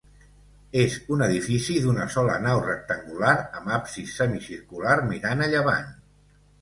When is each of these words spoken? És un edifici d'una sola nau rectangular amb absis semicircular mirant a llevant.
És 0.83 0.93
un 1.15 1.19
edifici 1.25 1.75
d'una 1.83 2.07
sola 2.15 2.39
nau 2.45 2.61
rectangular 2.69 3.35
amb 3.61 3.75
absis 3.77 4.17
semicircular 4.23 4.97
mirant 5.13 5.45
a 5.49 5.55
llevant. 5.57 5.93